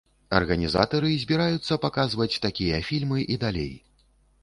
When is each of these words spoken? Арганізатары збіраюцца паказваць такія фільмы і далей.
Арганізатары 0.37 1.11
збіраюцца 1.25 1.79
паказваць 1.85 2.31
такія 2.49 2.83
фільмы 2.91 3.19
і 3.37 3.43
далей. 3.49 3.73